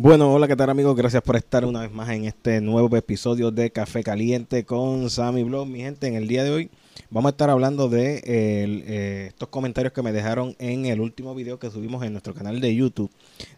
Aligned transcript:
Bueno, 0.00 0.32
hola, 0.32 0.46
¿qué 0.46 0.54
tal 0.54 0.70
amigos? 0.70 0.94
Gracias 0.94 1.24
por 1.24 1.34
estar 1.34 1.64
una 1.64 1.80
vez 1.80 1.90
más 1.90 2.08
en 2.10 2.24
este 2.24 2.60
nuevo 2.60 2.96
episodio 2.96 3.50
de 3.50 3.72
Café 3.72 4.04
Caliente 4.04 4.62
con 4.62 5.10
Sammy 5.10 5.42
Blog. 5.42 5.66
Mi 5.66 5.80
gente, 5.80 6.06
en 6.06 6.14
el 6.14 6.28
día 6.28 6.44
de 6.44 6.52
hoy 6.52 6.70
vamos 7.10 7.30
a 7.30 7.32
estar 7.32 7.50
hablando 7.50 7.88
de 7.88 8.22
eh, 8.24 9.26
estos 9.26 9.48
comentarios 9.48 9.92
que 9.92 10.02
me 10.02 10.12
dejaron 10.12 10.54
en 10.60 10.86
el 10.86 11.00
último 11.00 11.34
video 11.34 11.58
que 11.58 11.68
subimos 11.72 12.04
en 12.04 12.12
nuestro 12.12 12.32
canal 12.32 12.60
de 12.60 12.76
YouTube, 12.76 13.10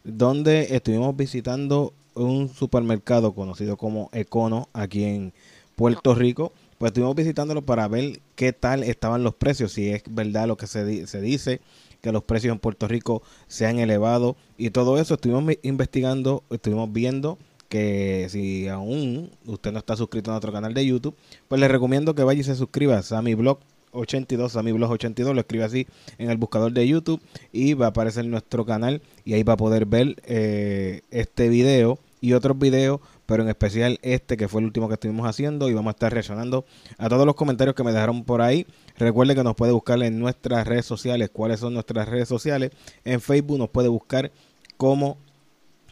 donde 0.03 0.75
estuvimos 0.75 1.15
visitando 1.15 1.93
un 2.15 2.49
supermercado 2.49 3.35
conocido 3.35 3.77
como 3.77 4.09
Econo 4.15 4.71
aquí 4.73 5.05
en 5.05 5.35
Puerto 5.77 6.15
Rico. 6.15 6.55
Pues 6.81 6.93
estuvimos 6.93 7.15
visitándolo 7.15 7.61
para 7.61 7.87
ver 7.89 8.23
qué 8.37 8.55
tal 8.55 8.85
estaban 8.85 9.23
los 9.23 9.35
precios, 9.35 9.73
si 9.73 9.91
es 9.91 10.03
verdad 10.09 10.49
lo 10.49 10.57
que 10.57 10.67
se, 10.67 11.07
se 11.07 11.21
dice 11.21 11.61
que 12.01 12.11
los 12.11 12.25
precios 12.25 12.53
en 12.55 12.59
Puerto 12.59 12.89
Rico 12.89 13.23
se 13.49 13.67
han 13.67 13.79
elevado 13.79 14.35
y 14.57 14.71
todo 14.71 14.99
eso. 14.99 15.13
Estuvimos 15.13 15.45
investigando, 15.61 16.43
estuvimos 16.49 16.91
viendo 16.91 17.37
que 17.69 18.29
si 18.31 18.67
aún 18.69 19.31
usted 19.45 19.73
no 19.73 19.79
está 19.79 19.95
suscrito 19.95 20.31
a 20.31 20.33
nuestro 20.33 20.55
canal 20.55 20.73
de 20.73 20.87
YouTube, 20.87 21.15
pues 21.49 21.61
le 21.61 21.69
recomiendo 21.69 22.15
que 22.15 22.25
vaya 22.25 22.41
y 22.41 22.45
se 22.45 22.55
suscriba 22.55 22.99
a 23.11 23.21
mi 23.21 23.35
blog 23.35 23.59
82, 23.93 24.57
a 24.57 24.63
mi 24.63 24.73
blog 24.73 24.91
82, 24.91 25.35
lo 25.35 25.41
escribe 25.43 25.65
así 25.65 25.87
en 26.17 26.31
el 26.31 26.39
buscador 26.39 26.73
de 26.73 26.89
YouTube 26.89 27.21
y 27.53 27.75
va 27.75 27.85
a 27.85 27.89
aparecer 27.91 28.25
nuestro 28.25 28.65
canal 28.65 29.03
y 29.27 29.35
ahí 29.35 29.43
va 29.43 29.53
a 29.53 29.59
poder 29.59 29.85
ver 29.85 30.17
eh, 30.25 31.03
este 31.11 31.51
video 31.51 31.99
y 32.23 32.33
otros 32.35 32.59
videos, 32.59 33.01
pero 33.31 33.45
en 33.45 33.49
especial 33.49 34.01
este 34.03 34.37
que 34.37 34.49
fue 34.49 34.61
el 34.61 34.65
último 34.65 34.89
que 34.89 34.95
estuvimos 34.95 35.25
haciendo 35.25 35.71
y 35.71 35.73
vamos 35.73 35.93
a 35.93 35.95
estar 35.95 36.13
reaccionando 36.13 36.65
a 36.99 37.09
todos 37.09 37.25
los 37.25 37.37
comentarios 37.37 37.77
que 37.77 37.85
me 37.85 37.93
dejaron 37.93 38.25
por 38.25 38.43
ahí. 38.43 38.67
Recuerde 38.99 39.37
que 39.37 39.45
nos 39.45 39.55
puede 39.55 39.71
buscar 39.71 40.03
en 40.03 40.19
nuestras 40.19 40.67
redes 40.67 40.85
sociales. 40.85 41.31
¿Cuáles 41.33 41.61
son 41.61 41.75
nuestras 41.75 42.09
redes 42.09 42.27
sociales? 42.27 42.73
En 43.05 43.21
Facebook 43.21 43.57
nos 43.57 43.69
puede 43.69 43.87
buscar 43.87 44.33
como 44.77 45.17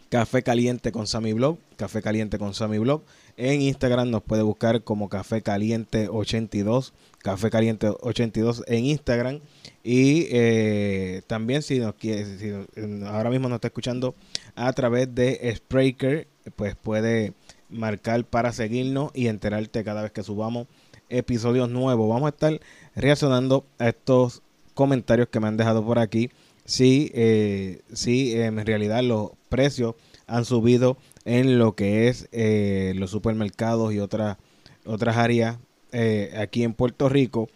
Café 0.09 0.43
Caliente 0.43 0.91
con 0.91 1.07
Sammy 1.07 1.33
Blog, 1.33 1.59
Café 1.77 2.03
Caliente 2.03 2.41
con 2.41 2.55
Sammy 2.55 2.79
Blog. 2.79 3.03
En 3.37 3.63
Instagram 3.63 4.11
nos 4.11 4.25
puede 4.25 4.43
buscar 4.43 4.83
como 4.83 5.09
Café 5.09 5.41
Caliente 5.41 6.09
82, 6.09 6.93
Café 7.19 7.51
Caliente 7.51 7.87
82 8.01 8.65
en 8.67 8.85
Instagram. 8.87 9.39
Y 9.85 10.27
eh, 10.33 11.23
también 11.29 11.63
si 11.63 11.79
nos 11.79 11.95
quiere, 11.95 12.37
si 12.37 12.51
ahora 13.07 13.31
mismo 13.31 13.49
nos 13.49 13.59
está 13.59 13.69
escuchando 13.69 14.17
a 14.57 14.73
través 14.73 15.15
de 15.15 15.55
Spreaker, 15.55 16.27
pues 16.55 16.75
puede 16.77 17.33
marcar 17.71 18.25
para 18.25 18.53
seguirnos 18.53 19.11
y 19.15 19.27
enterarte 19.29 19.85
cada 19.85 20.03
vez 20.03 20.13
que 20.13 20.23
subamos 20.23 20.67
episodios 21.09 21.69
nuevos. 21.69 22.09
Vamos 22.09 22.27
a 22.27 22.31
estar 22.31 22.61
reaccionando 22.95 23.65
a 23.79 23.89
estos 23.89 24.43
comentarios 24.75 25.29
que 25.29 25.41
me 25.41 25.49
han 25.49 25.57
dejado 25.57 25.85
por 25.85 25.99
aquí. 25.99 26.31
Si, 26.65 27.11
eh, 27.15 27.81
en 28.07 28.67
realidad 28.67 29.03
los 29.03 29.31
precios 29.49 29.95
han 30.27 30.45
subido 30.45 30.99
en 31.25 31.59
lo 31.59 31.75
que 31.75 32.09
es 32.09 32.29
eh, 32.33 32.93
los 32.97 33.11
supermercados 33.11 33.95
y 33.95 34.01
otras 34.01 34.37
otras 34.85 35.17
áreas 35.17 35.59
eh, 35.93 36.35
aquí 36.39 36.65
en 36.65 36.75
Puerto 36.75 37.09
Rico. 37.09 37.49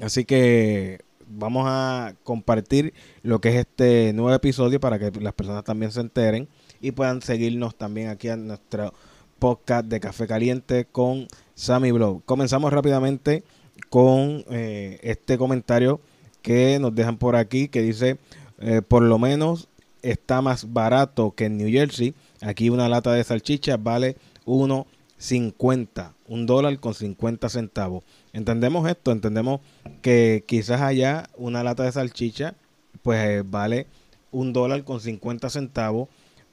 Así 0.00 0.24
que 0.24 1.00
vamos 1.26 1.64
a 1.66 2.14
compartir 2.24 2.94
lo 3.22 3.40
que 3.40 3.50
es 3.50 3.56
este 3.56 4.12
nuevo 4.12 4.32
episodio 4.34 4.80
para 4.80 4.98
que 4.98 5.10
las 5.20 5.34
personas 5.34 5.64
también 5.64 5.92
se 5.92 6.00
enteren 6.00 6.48
y 6.80 6.92
puedan 6.92 7.22
seguirnos 7.22 7.74
también 7.74 8.08
aquí 8.08 8.28
en 8.28 8.46
nuestro 8.46 8.92
podcast 9.38 9.86
de 9.86 10.00
Café 10.00 10.26
Caliente 10.26 10.86
con 10.90 11.28
Sammy 11.54 11.90
Blow. 11.92 12.22
Comenzamos 12.24 12.72
rápidamente 12.72 13.44
con 13.88 14.44
eh, 14.50 14.98
este 15.02 15.38
comentario 15.38 16.00
que 16.42 16.78
nos 16.78 16.94
dejan 16.94 17.16
por 17.18 17.36
aquí 17.36 17.68
que 17.68 17.82
dice 17.82 18.18
eh, 18.60 18.82
por 18.86 19.02
lo 19.02 19.18
menos 19.18 19.68
está 20.02 20.42
más 20.42 20.72
barato 20.72 21.32
que 21.32 21.46
en 21.46 21.56
New 21.58 21.70
Jersey. 21.70 22.14
Aquí 22.40 22.70
una 22.70 22.88
lata 22.88 23.12
de 23.12 23.24
salchicha 23.24 23.76
vale 23.76 24.16
1.50, 24.46 26.12
un 26.26 26.46
dólar 26.46 26.78
con 26.80 26.94
50 26.94 27.48
centavos. 27.48 28.04
Entendemos 28.32 28.88
esto, 28.88 29.12
entendemos 29.12 29.60
que 30.02 30.44
quizás 30.46 30.80
allá 30.80 31.28
una 31.36 31.62
lata 31.62 31.84
de 31.84 31.92
salchicha 31.92 32.54
pues 33.02 33.48
vale 33.48 33.86
un 34.30 34.52
dólar 34.52 34.84
con 34.84 35.00
50 35.00 35.50
centavos 35.50 36.08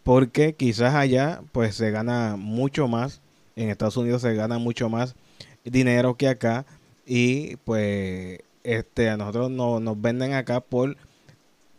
porque 0.05 0.53
quizás 0.53 0.93
allá 0.93 1.41
pues 1.51 1.73
se 1.73 1.89
gana 1.89 2.35
mucho 2.37 2.87
más, 2.87 3.21
en 3.55 3.71
Estados 3.71 3.97
Unidos 3.97 4.21
se 4.21 4.35
gana 4.35 4.59
mucho 4.59 4.87
más 4.87 5.15
dinero 5.63 6.13
que 6.13 6.27
acá 6.27 6.67
y 7.07 7.55
pues 7.57 8.39
este 8.63 9.09
a 9.09 9.17
nosotros 9.17 9.49
no, 9.49 9.79
nos 9.79 9.99
venden 9.99 10.33
acá 10.33 10.61
por 10.61 10.95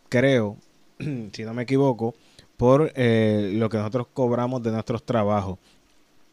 creo 0.09 0.57
si 1.31 1.43
no 1.45 1.53
me 1.53 1.63
equivoco 1.63 2.15
por 2.57 2.91
eh, 2.95 3.53
lo 3.53 3.69
que 3.69 3.77
nosotros 3.77 4.07
cobramos 4.13 4.61
de 4.61 4.71
nuestros 4.73 5.05
trabajos 5.05 5.57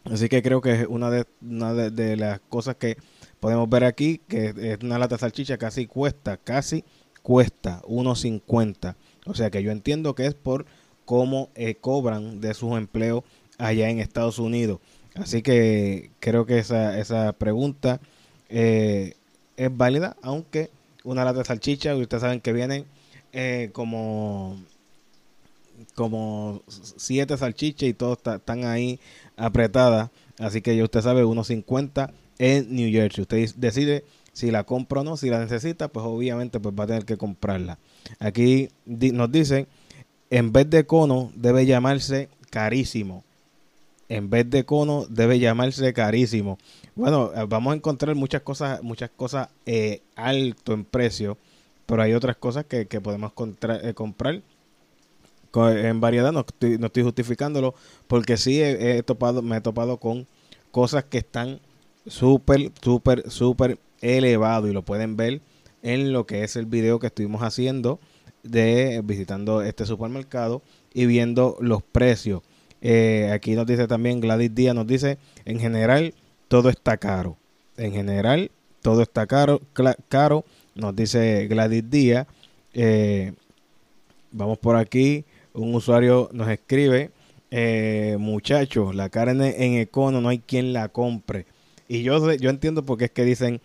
así 0.04 0.28
que 0.28 0.43
creo 0.43 0.60
que 0.60 0.72
es 0.72 0.87
una 0.88 1.10
de, 1.10 1.27
una 1.43 1.75
de 1.75 2.16
las 2.16 2.41
cosas 2.41 2.75
que 2.75 2.97
podemos 3.38 3.71
ver 3.71 3.84
aquí 3.84 4.21
que 4.27 4.53
es 4.56 4.78
una 4.83 4.99
lata 4.99 5.15
de 5.15 5.21
salchicha 5.21 5.59
casi 5.59 5.87
cuesta, 5.87 6.38
casi 6.38 6.83
cuesta 7.22 7.81
1.50. 7.83 8.97
O 9.27 9.34
sea 9.34 9.50
que 9.50 9.62
yo 9.62 9.72
entiendo 9.72 10.15
que 10.15 10.27
es 10.27 10.34
por 10.34 10.66
cómo 11.04 11.50
eh, 11.54 11.75
cobran 11.75 12.41
de 12.41 12.54
sus 12.54 12.76
empleos 12.76 13.25
allá 13.59 13.91
en 13.91 14.00
Estados 14.00 14.38
Unidos. 14.38 14.81
Así 15.15 15.42
que 15.42 16.10
creo 16.20 16.44
que 16.47 16.59
esa, 16.59 16.98
esa 16.98 17.32
pregunta 17.32 18.00
eh, 18.48 19.15
es 19.56 19.76
válida, 19.76 20.16
aunque 20.22 20.70
una 21.04 21.25
lata 21.25 21.41
de 21.41 21.44
salchicha, 21.44 21.94
ustedes 21.94 22.22
saben 22.22 22.41
que 22.41 22.53
vienen 22.53 22.84
eh, 23.32 23.70
como 23.72 24.56
como 25.94 26.62
siete 26.97 27.36
salchichas 27.36 27.88
y 27.88 27.94
todas 27.94 28.19
están 28.36 28.65
ahí 28.65 29.00
apretadas. 29.36 30.10
Así 30.38 30.62
que 30.62 30.76
ya 30.76 30.84
usted 30.84 31.03
sabe, 31.03 31.25
1.50 31.25 32.10
en 32.38 32.75
New 32.75 32.91
Jersey. 32.91 33.22
Usted 33.22 33.54
decide 33.56 34.04
si 34.32 34.50
la 34.50 34.65
compra 34.65 35.00
o 35.00 35.04
no, 35.04 35.16
si 35.16 35.31
la 35.31 35.38
necesita, 35.38 35.88
pues 35.88 36.04
obviamente 36.06 36.60
pues 36.60 36.75
va 36.78 36.84
a 36.84 36.86
tener 36.88 37.04
que 37.04 37.16
comprarla. 37.16 37.78
Aquí 38.19 38.69
nos 38.86 39.31
dicen, 39.31 39.66
en 40.34 40.53
vez 40.53 40.69
de 40.69 40.84
cono 40.84 41.31
debe 41.37 41.65
llamarse 41.65 42.28
carísimo. 42.50 43.22
En 44.09 44.31
vez 44.31 44.50
de 44.50 44.65
cono 44.65 45.06
debe 45.09 45.39
llamarse 45.39 45.93
carísimo. 45.93 46.59
Bueno, 46.97 47.31
eh, 47.37 47.47
vamos 47.49 47.72
a 47.72 47.77
encontrar 47.77 48.17
muchas 48.17 48.43
cosas, 48.43 48.83
muchas 48.83 49.11
cosas 49.11 49.49
eh, 49.65 50.03
alto 50.17 50.72
en 50.72 50.84
precio, 50.84 51.39
pero 51.87 52.03
hay 52.03 52.15
otras 52.15 52.34
cosas 52.34 52.65
que, 52.65 52.84
podemos 53.00 53.33
eh, 53.62 53.95
comprar 53.95 54.43
en 55.55 56.00
variedad. 56.00 56.33
No 56.33 56.41
estoy, 56.41 56.78
no 56.78 56.89
estoy 56.89 57.05
justificándolo, 57.05 57.77
porque 58.09 58.37
sí 58.37 58.61
he 58.61 59.05
topado, 59.05 59.41
me 59.41 59.59
he 59.59 59.61
topado 59.61 59.99
con 59.99 60.27
cosas 60.72 61.05
que 61.05 61.19
están 61.19 61.61
súper, 62.09 62.72
súper, 62.83 63.31
súper 63.31 63.78
elevado 64.01 64.66
y 64.66 64.72
lo 64.72 64.83
pueden 64.83 65.16
ver 65.16 65.43
en 65.84 66.12
lo 66.12 66.27
que 66.27 66.43
es 66.43 66.56
el 66.56 66.66
video 66.66 66.99
que 66.99 67.06
estuvimos 67.06 67.45
haciendo 67.45 68.01
de 68.44 69.00
visitando 69.05 69.62
este 69.62 69.87
supermercado 69.87 70.62
y 70.93 71.06
viendo 71.06 71.56
los 71.60 71.82
precios. 71.82 72.43
Eh, 72.81 73.31
aquí 73.32 73.55
nos 73.55 73.66
dice 73.66 73.88
también 73.88 74.21
Gladys 74.21 74.55
Díaz, 74.55 74.75
nos 74.75 74.87
dice, 74.87 75.19
en 75.44 75.59
general 75.59 76.15
todo 76.49 76.69
está 76.69 76.99
caro. 76.99 77.37
En 77.77 77.93
general 77.93 78.50
todo 78.83 79.03
está 79.03 79.27
caro, 79.27 79.60
caro 80.09 80.44
nos 80.75 80.94
dice 80.94 81.47
Gladys 81.49 81.88
Díaz. 81.91 82.27
Eh, 82.75 83.33
vamos 84.31 84.59
por 84.59 84.77
aquí, 84.77 85.25
un 85.54 85.75
usuario 85.75 86.28
nos 86.33 86.49
escribe, 86.49 87.10
eh, 87.50 88.16
muchachos, 88.19 88.94
la 88.94 89.09
carne 89.09 89.54
en 89.65 89.75
Econo 89.78 90.21
no 90.21 90.28
hay 90.28 90.41
quien 90.41 90.72
la 90.72 90.88
compre. 90.88 91.47
Y 91.88 92.03
yo, 92.03 92.33
yo 92.34 92.50
entiendo 92.50 92.84
por 92.84 92.99
qué 92.99 93.06
es 93.06 93.10
que 93.10 93.25
dicen 93.25 93.60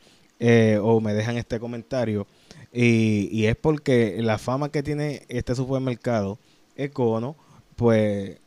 o 0.81 1.01
me 1.01 1.13
dejan 1.13 1.35
este 1.37 1.59
comentario. 1.59 2.25
Y, 2.71 3.45
es 3.45 3.55
porque 3.55 4.17
la 4.21 4.37
fama 4.37 4.71
que 4.71 4.83
tiene 4.83 5.23
este 5.27 5.55
supermercado, 5.55 6.37
Econo, 6.75 7.35
pues 7.75 8.37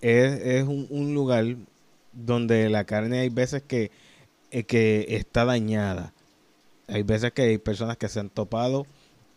es, 0.00 0.64
un, 0.64 1.14
lugar 1.14 1.44
donde 2.12 2.68
la 2.68 2.84
carne 2.84 3.20
hay 3.20 3.28
veces 3.28 3.62
que, 3.62 3.90
eh, 4.50 4.64
que 4.64 5.06
está 5.10 5.44
dañada. 5.44 6.12
Hay 6.88 7.02
veces 7.02 7.32
que 7.32 7.42
hay 7.42 7.58
personas 7.58 7.96
que 7.96 8.08
se 8.08 8.20
han 8.20 8.30
topado. 8.30 8.86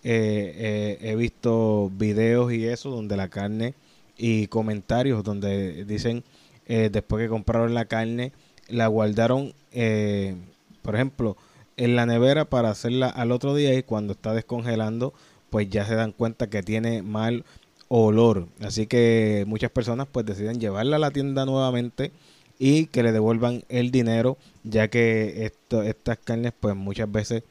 Eh, 0.04 0.98
he 1.02 1.16
visto 1.16 1.92
videos 1.96 2.52
y 2.52 2.66
eso 2.66 2.90
donde 2.90 3.18
la 3.18 3.30
carne 3.30 3.76
y 4.18 4.48
comentarios 4.48 5.24
donde 5.24 5.86
dicen 5.86 6.24
después 6.68 7.22
que 7.22 7.28
compraron 7.30 7.74
la 7.74 7.86
carne 7.86 8.32
la 8.72 8.88
guardaron, 8.88 9.54
eh, 9.72 10.36
por 10.82 10.96
ejemplo, 10.96 11.38
en 11.82 11.96
la 11.96 12.06
nevera 12.06 12.46
para 12.46 12.70
hacerla 12.70 13.10
al 13.10 13.32
otro 13.32 13.56
día 13.56 13.74
y 13.74 13.82
cuando 13.82 14.14
está 14.14 14.36
descongelando, 14.36 15.14
pues 15.50 15.68
ya 15.68 15.84
se 15.84 15.96
dan 15.96 16.12
cuenta 16.12 16.48
que 16.48 16.62
tiene 16.62 17.02
mal 17.02 17.44
olor. 17.88 18.48
Así 18.62 18.86
que 18.86 19.46
muchas 19.48 19.72
personas 19.72 20.08
pues 20.12 20.28
deciden 20.28 20.60
llevarla 20.60 20.98
a 20.98 21.00
la 21.00 21.10
tienda 21.10 21.44
nuevamente 21.44 22.12
y 22.60 22.86
que 22.86 23.02
le 23.02 23.12
devuelvan 23.12 23.64
el 23.68 23.90
dinero, 23.90 24.38
ya 24.64 24.90
que 24.90 25.46
esto, 25.46 25.82
estas 25.82 26.20
carnes 26.20 26.54
pues 26.60 26.76
muchas 26.76 27.12
veces 27.12 27.42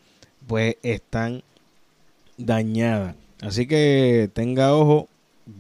pues 0.46 0.76
están 0.84 1.42
dañadas. 2.38 3.16
Así 3.40 3.66
que 3.66 4.30
tenga 4.32 4.76
ojo, 4.76 5.08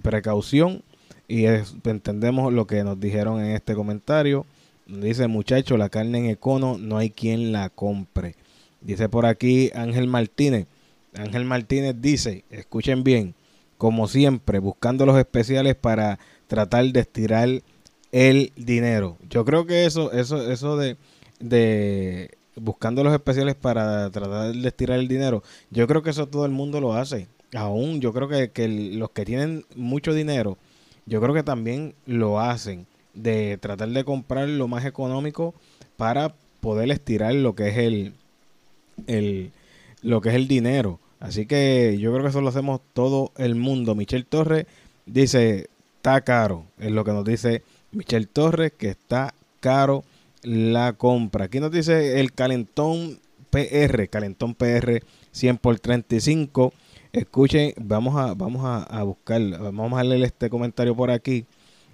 precaución 0.00 0.84
y 1.26 1.46
entendemos 1.46 2.52
lo 2.52 2.68
que 2.68 2.84
nos 2.84 3.00
dijeron 3.00 3.40
en 3.40 3.56
este 3.56 3.74
comentario. 3.74 4.46
Dice, 4.86 5.26
muchacho, 5.26 5.76
la 5.76 5.88
carne 5.88 6.18
en 6.18 6.26
Econo 6.26 6.78
no 6.78 6.98
hay 6.98 7.10
quien 7.10 7.50
la 7.50 7.68
compre. 7.68 8.36
Dice 8.80 9.08
por 9.08 9.26
aquí 9.26 9.70
Ángel 9.74 10.06
Martínez. 10.06 10.66
Ángel 11.14 11.44
Martínez 11.44 11.96
dice, 12.00 12.44
escuchen 12.50 13.02
bien, 13.02 13.34
como 13.78 14.08
siempre, 14.08 14.58
buscando 14.58 15.06
los 15.06 15.18
especiales 15.18 15.74
para 15.74 16.18
tratar 16.46 16.84
de 16.86 17.00
estirar 17.00 17.48
el 18.12 18.52
dinero. 18.56 19.18
Yo 19.28 19.44
creo 19.44 19.66
que 19.66 19.86
eso, 19.86 20.12
eso, 20.12 20.50
eso 20.50 20.76
de, 20.76 20.96
de 21.40 22.30
buscando 22.56 23.02
los 23.02 23.12
especiales 23.12 23.54
para 23.54 24.10
tratar 24.10 24.52
de 24.54 24.68
estirar 24.68 24.98
el 24.98 25.08
dinero, 25.08 25.42
yo 25.70 25.86
creo 25.86 26.02
que 26.02 26.10
eso 26.10 26.28
todo 26.28 26.44
el 26.44 26.52
mundo 26.52 26.80
lo 26.80 26.94
hace. 26.94 27.28
Aún 27.54 28.00
yo 28.00 28.12
creo 28.12 28.28
que, 28.28 28.50
que 28.50 28.68
los 28.68 29.10
que 29.10 29.24
tienen 29.24 29.64
mucho 29.74 30.14
dinero, 30.14 30.58
yo 31.06 31.20
creo 31.20 31.34
que 31.34 31.42
también 31.42 31.94
lo 32.06 32.40
hacen 32.40 32.86
de 33.14 33.58
tratar 33.58 33.88
de 33.88 34.04
comprar 34.04 34.48
lo 34.48 34.68
más 34.68 34.84
económico 34.84 35.54
para 35.96 36.34
poder 36.60 36.90
estirar 36.90 37.34
lo 37.34 37.54
que 37.54 37.68
es 37.68 37.78
el, 37.78 38.14
el 39.06 39.52
lo 40.02 40.20
que 40.20 40.30
es 40.30 40.34
el 40.34 40.48
dinero. 40.48 41.00
Así 41.18 41.46
que 41.46 41.98
yo 41.98 42.10
creo 42.12 42.22
que 42.22 42.30
eso 42.30 42.40
lo 42.40 42.48
hacemos 42.48 42.80
todo 42.94 43.32
el 43.36 43.54
mundo. 43.54 43.94
Michelle 43.94 44.24
Torres 44.24 44.66
dice, 45.04 45.68
está 45.96 46.22
caro, 46.22 46.64
es 46.78 46.90
lo 46.90 47.04
que 47.04 47.12
nos 47.12 47.24
dice 47.24 47.62
Michelle 47.92 48.26
Torres, 48.26 48.72
que 48.72 48.88
está 48.88 49.34
caro 49.60 50.04
la 50.42 50.94
compra. 50.94 51.46
Aquí 51.46 51.60
nos 51.60 51.70
dice 51.70 52.20
el 52.20 52.32
calentón 52.32 53.18
PR, 53.50 54.08
calentón 54.08 54.54
PR 54.54 55.02
100 55.32 55.58
por 55.58 55.78
35. 55.78 56.72
Escuchen, 57.12 57.74
vamos 57.76 58.16
a, 58.16 58.34
vamos 58.34 58.62
a, 58.64 59.02
buscar, 59.02 59.42
vamos 59.72 60.00
a 60.00 60.04
leer 60.04 60.22
este 60.24 60.48
comentario 60.48 60.96
por 60.96 61.10
aquí. 61.10 61.44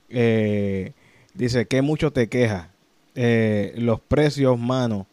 Eh, 0.08 0.93
dice 1.35 1.67
que 1.67 1.82
mucho 1.82 2.12
te 2.12 2.29
queja. 2.29 2.70
Eh, 3.14 3.73
los 3.76 4.00
precios, 4.00 4.58
mano, 4.58 5.06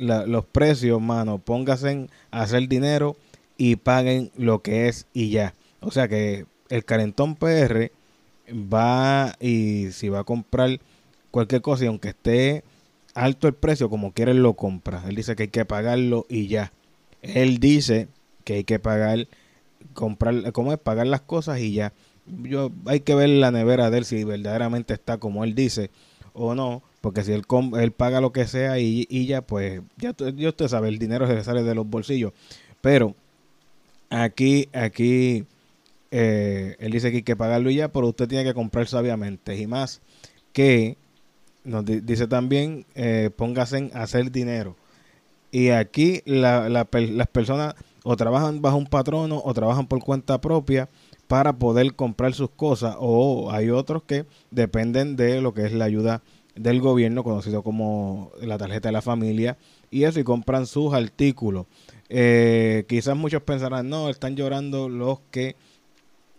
los 0.00 0.44
precios, 0.46 1.00
mano, 1.00 1.38
póngase 1.38 2.08
a 2.30 2.42
hacer 2.42 2.68
dinero 2.68 3.16
y 3.56 3.76
paguen 3.76 4.30
lo 4.36 4.62
que 4.62 4.88
es 4.88 5.06
y 5.12 5.30
ya. 5.30 5.54
O 5.80 5.90
sea 5.90 6.08
que 6.08 6.46
el 6.68 6.84
calentón 6.84 7.36
PR 7.36 7.90
va 8.50 9.34
y 9.40 9.92
si 9.92 10.08
va 10.08 10.20
a 10.20 10.24
comprar 10.24 10.80
cualquier 11.30 11.62
cosa 11.62 11.84
y 11.84 11.88
aunque 11.88 12.10
esté 12.10 12.64
alto 13.14 13.48
el 13.48 13.54
precio, 13.54 13.90
como 13.90 14.12
quiere 14.12 14.34
lo 14.34 14.54
compra. 14.54 15.04
Él 15.08 15.16
dice 15.16 15.36
que 15.36 15.44
hay 15.44 15.48
que 15.48 15.64
pagarlo 15.64 16.26
y 16.28 16.46
ya. 16.46 16.72
Él 17.22 17.58
dice 17.58 18.08
que 18.44 18.54
hay 18.54 18.64
que 18.64 18.78
pagar 18.78 19.28
comprar, 19.94 20.52
¿cómo 20.52 20.72
es? 20.72 20.78
Pagar 20.78 21.06
las 21.06 21.20
cosas 21.20 21.60
y 21.60 21.72
ya. 21.72 21.92
Yo, 22.26 22.70
hay 22.86 23.00
que 23.00 23.14
ver 23.14 23.28
la 23.28 23.50
nevera 23.50 23.90
de 23.90 23.98
él 23.98 24.04
si 24.04 24.24
verdaderamente 24.24 24.94
está 24.94 25.18
como 25.18 25.44
él 25.44 25.54
dice 25.54 25.90
o 26.32 26.54
no, 26.54 26.82
porque 27.00 27.22
si 27.22 27.32
él, 27.32 27.44
él 27.78 27.92
paga 27.92 28.20
lo 28.20 28.32
que 28.32 28.46
sea 28.46 28.78
y, 28.78 29.26
ya, 29.26 29.42
pues 29.42 29.80
ya, 29.96 30.14
ya 30.16 30.48
usted 30.48 30.68
sabe, 30.68 30.88
el 30.88 30.98
dinero 30.98 31.26
se 31.26 31.34
le 31.34 31.44
sale 31.44 31.62
de 31.62 31.74
los 31.74 31.88
bolsillos. 31.88 32.32
Pero 32.80 33.14
aquí, 34.10 34.68
aquí, 34.72 35.44
eh, 36.10 36.76
él 36.78 36.92
dice 36.92 37.10
que 37.10 37.18
hay 37.18 37.22
que 37.22 37.36
pagarlo 37.36 37.70
y 37.70 37.76
ya, 37.76 37.88
pero 37.88 38.08
usted 38.08 38.28
tiene 38.28 38.44
que 38.44 38.54
comprar 38.54 38.86
sabiamente 38.86 39.56
y 39.56 39.66
más 39.66 40.00
que 40.52 40.96
nos 41.64 41.84
dice 41.84 42.26
también, 42.26 42.86
eh, 42.94 43.30
póngase 43.34 43.90
a 43.94 44.02
hacer 44.02 44.30
dinero. 44.30 44.76
Y 45.52 45.70
aquí 45.70 46.22
las 46.26 46.86
personas 47.32 47.74
o 48.04 48.16
trabajan 48.16 48.62
bajo 48.62 48.76
un 48.76 48.86
patrono 48.86 49.42
o 49.44 49.52
trabajan 49.52 49.86
por 49.86 50.00
cuenta 50.00 50.40
propia 50.40 50.88
para 51.26 51.52
poder 51.52 51.94
comprar 51.94 52.34
sus 52.34 52.50
cosas 52.50 52.96
o 52.98 53.50
hay 53.52 53.70
otros 53.70 54.02
que 54.04 54.26
dependen 54.50 55.16
de 55.16 55.40
lo 55.40 55.54
que 55.54 55.66
es 55.66 55.72
la 55.72 55.84
ayuda 55.84 56.22
del 56.62 56.80
gobierno 56.80 57.24
conocido 57.24 57.62
como 57.62 58.32
la 58.40 58.58
tarjeta 58.58 58.88
de 58.88 58.92
la 58.92 59.02
familia 59.02 59.56
y 59.90 60.04
eso 60.04 60.20
y 60.20 60.24
compran 60.24 60.66
sus 60.66 60.94
artículos. 60.94 61.66
Eh, 62.08 62.84
quizás 62.88 63.16
muchos 63.16 63.42
pensarán 63.42 63.88
no 63.88 64.08
están 64.08 64.36
llorando 64.36 64.88
los 64.88 65.20
que 65.30 65.56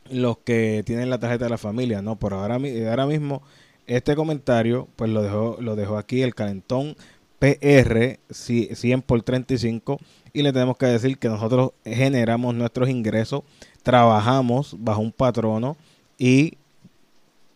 los 0.09 0.37
que 0.39 0.83
tienen 0.85 1.09
la 1.09 1.19
tarjeta 1.19 1.45
de 1.45 1.51
la 1.51 1.57
familia 1.57 2.01
no 2.01 2.19
pero 2.19 2.41
ahora, 2.41 2.55
ahora 2.89 3.05
mismo 3.05 3.41
este 3.87 4.15
comentario 4.15 4.89
pues 4.97 5.09
lo 5.09 5.21
dejó 5.21 5.57
lo 5.61 5.77
dejó 5.77 5.97
aquí 5.97 6.21
el 6.21 6.35
calentón 6.35 6.97
PR 7.41 8.19
100 8.29 9.01
por 9.01 9.23
35 9.23 9.97
y 10.31 10.43
le 10.43 10.53
tenemos 10.53 10.77
que 10.77 10.85
decir 10.85 11.17
que 11.17 11.27
nosotros 11.27 11.71
generamos 11.83 12.53
nuestros 12.53 12.87
ingresos, 12.87 13.41
trabajamos 13.81 14.75
bajo 14.77 15.01
un 15.01 15.11
patrono 15.11 15.75
y 16.19 16.53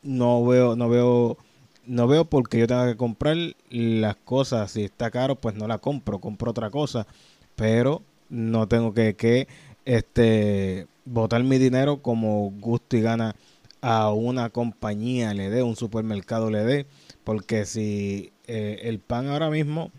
no 0.01 0.44
veo, 0.44 0.75
no 0.75 0.89
veo, 0.89 1.38
no 1.87 2.07
veo 2.07 2.25
porque 2.25 2.59
yo 2.59 2.67
tenga 2.67 2.87
que 2.87 2.97
comprar 2.97 3.37
las 3.69 4.15
cosas. 4.17 4.71
Si 4.71 4.83
está 4.83 5.11
caro, 5.11 5.35
pues 5.35 5.55
no 5.55 5.67
la 5.67 5.77
compro, 5.77 6.19
compro 6.19 6.51
otra 6.51 6.69
cosa, 6.69 7.07
pero 7.55 8.01
no 8.29 8.67
tengo 8.67 8.93
que, 8.93 9.15
que 9.15 9.47
este 9.85 10.87
botar 11.05 11.43
mi 11.43 11.57
dinero 11.57 12.01
como 12.01 12.51
gusto 12.59 12.97
y 12.97 13.01
gana 13.01 13.35
a 13.81 14.11
una 14.11 14.49
compañía 14.49 15.33
le 15.35 15.51
dé, 15.51 15.61
un 15.61 15.75
supermercado 15.75 16.49
le 16.49 16.63
dé, 16.63 16.87
porque 17.23 17.65
si 17.65 18.31
eh, 18.47 18.79
el 18.83 18.99
pan 18.99 19.27
ahora 19.27 19.51
mismo, 19.51 19.91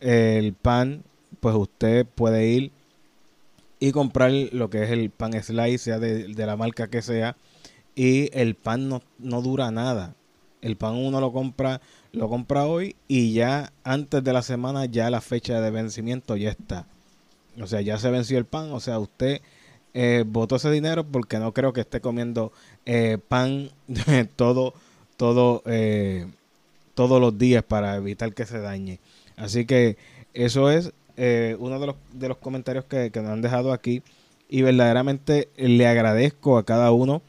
el 0.00 0.54
pan 0.54 1.02
pues 1.40 1.56
usted 1.56 2.06
puede 2.06 2.46
ir 2.46 2.70
y 3.80 3.90
comprar 3.90 4.30
lo 4.30 4.70
que 4.70 4.84
es 4.84 4.90
el 4.90 5.10
pan 5.10 5.32
slice, 5.42 5.78
sea 5.78 5.98
de, 5.98 6.28
la 6.28 6.56
marca 6.56 6.86
que 6.86 7.02
sea, 7.02 7.36
y 7.96 8.30
el 8.32 8.54
pan 8.54 8.88
no, 8.88 9.02
no, 9.18 9.42
dura 9.42 9.72
nada. 9.72 10.14
El 10.62 10.76
pan 10.76 10.94
uno 10.94 11.20
lo 11.20 11.32
compra, 11.32 11.80
lo 12.12 12.28
compra 12.28 12.66
hoy 12.66 12.94
y 13.08 13.32
ya 13.32 13.72
antes 13.82 14.22
de 14.22 14.32
la 14.32 14.42
semana 14.42 14.86
ya 14.86 15.10
la 15.10 15.20
fecha 15.20 15.60
de 15.60 15.70
vencimiento 15.72 16.36
ya 16.36 16.50
está. 16.50 16.86
O 17.60 17.66
sea, 17.66 17.80
ya 17.80 17.98
se 17.98 18.10
venció 18.10 18.38
el 18.38 18.46
pan, 18.46 18.72
o 18.72 18.80
sea, 18.80 18.98
usted 19.00 19.42
eh, 19.92 20.24
botó 20.26 20.56
ese 20.56 20.70
dinero 20.70 21.04
porque 21.04 21.38
no 21.38 21.52
creo 21.52 21.72
que 21.72 21.82
esté 21.82 22.00
comiendo 22.00 22.52
eh, 22.86 23.18
pan 23.28 23.70
todo, 24.36 24.72
todo, 25.16 25.62
eh, 25.66 26.26
todos 26.94 27.20
los 27.20 27.36
días 27.36 27.64
para 27.64 27.96
evitar 27.96 28.32
que 28.32 28.46
se 28.46 28.60
dañe. 28.60 29.00
Así 29.36 29.66
que 29.66 29.96
eso 30.32 30.70
es 30.70 30.92
eh, 31.16 31.56
uno 31.58 31.78
de 31.80 31.88
los, 31.88 31.96
de 32.12 32.28
los 32.28 32.38
comentarios 32.38 32.84
que, 32.84 33.10
que, 33.10 33.20
nos 33.20 33.32
han 33.32 33.42
dejado 33.42 33.72
aquí 33.72 34.02
y 34.48 34.62
verdaderamente 34.62 35.48
le 35.56 35.86
agradezco 35.86 36.56
a 36.56 36.64
cada 36.64 36.92
uno 36.92 37.20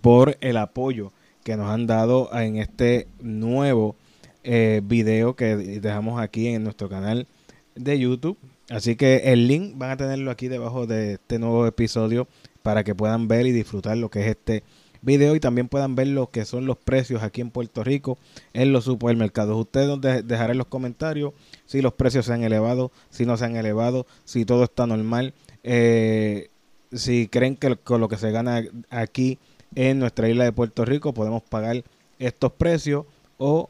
por 0.00 0.36
el 0.40 0.58
apoyo 0.58 1.10
que 1.44 1.56
nos 1.56 1.70
han 1.70 1.86
dado 1.86 2.28
en 2.34 2.56
este 2.56 3.06
nuevo 3.20 3.94
eh, 4.42 4.80
video 4.82 5.36
que 5.36 5.56
dejamos 5.56 6.20
aquí 6.20 6.48
en 6.48 6.64
nuestro 6.64 6.88
canal 6.88 7.28
de 7.76 7.98
YouTube. 7.98 8.36
Así 8.70 8.96
que 8.96 9.32
el 9.32 9.46
link 9.46 9.74
van 9.76 9.92
a 9.92 9.96
tenerlo 9.96 10.30
aquí 10.30 10.48
debajo 10.48 10.86
de 10.86 11.14
este 11.14 11.38
nuevo 11.38 11.66
episodio 11.66 12.26
para 12.62 12.82
que 12.82 12.94
puedan 12.94 13.28
ver 13.28 13.46
y 13.46 13.52
disfrutar 13.52 13.98
lo 13.98 14.10
que 14.10 14.20
es 14.22 14.26
este 14.28 14.64
video 15.02 15.36
y 15.36 15.40
también 15.40 15.68
puedan 15.68 15.94
ver 15.94 16.06
lo 16.08 16.30
que 16.30 16.46
son 16.46 16.64
los 16.64 16.78
precios 16.78 17.22
aquí 17.22 17.42
en 17.42 17.50
Puerto 17.50 17.84
Rico 17.84 18.18
en 18.54 18.72
los 18.72 18.84
supermercados. 18.84 19.56
Ustedes 19.56 20.26
dejarán 20.26 20.52
en 20.52 20.58
los 20.58 20.66
comentarios 20.66 21.34
si 21.66 21.82
los 21.82 21.92
precios 21.92 22.24
se 22.24 22.32
han 22.32 22.42
elevado, 22.42 22.90
si 23.10 23.26
no 23.26 23.36
se 23.36 23.44
han 23.44 23.56
elevado, 23.56 24.06
si 24.24 24.46
todo 24.46 24.64
está 24.64 24.86
normal, 24.86 25.34
eh, 25.62 26.48
si 26.90 27.28
creen 27.28 27.56
que 27.56 27.76
con 27.76 28.00
lo 28.00 28.08
que 28.08 28.16
se 28.16 28.30
gana 28.30 28.62
aquí 28.88 29.38
en 29.74 29.98
nuestra 29.98 30.28
isla 30.28 30.44
de 30.44 30.52
Puerto 30.52 30.84
Rico 30.84 31.12
podemos 31.14 31.42
pagar 31.42 31.84
estos 32.18 32.52
precios 32.52 33.06
o 33.38 33.68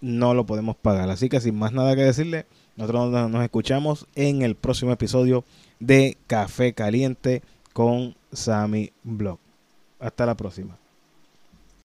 no 0.00 0.34
lo 0.34 0.46
podemos 0.46 0.76
pagar. 0.76 1.10
Así 1.10 1.28
que 1.28 1.40
sin 1.40 1.58
más 1.58 1.72
nada 1.72 1.96
que 1.96 2.02
decirle, 2.02 2.46
nosotros 2.76 3.30
nos 3.30 3.42
escuchamos 3.42 4.06
en 4.14 4.42
el 4.42 4.54
próximo 4.54 4.92
episodio 4.92 5.44
de 5.80 6.16
Café 6.26 6.74
Caliente 6.74 7.42
con 7.72 8.14
Sammy 8.32 8.92
Blog. 9.02 9.38
Hasta 9.98 10.26
la 10.26 10.36
próxima. 10.36 10.76